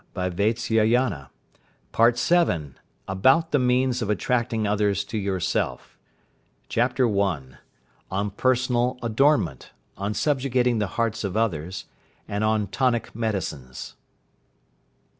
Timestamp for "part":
0.41-0.57, 1.91-2.17